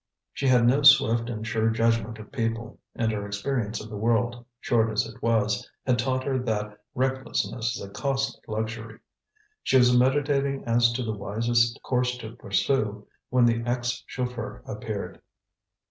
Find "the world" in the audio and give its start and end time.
3.91-4.43